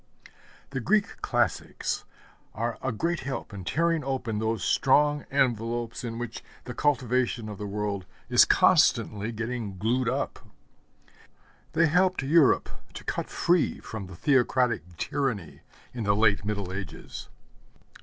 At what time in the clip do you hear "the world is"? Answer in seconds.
7.59-8.43